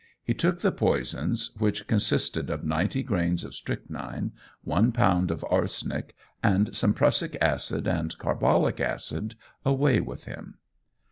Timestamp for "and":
6.41-6.75, 7.87-8.17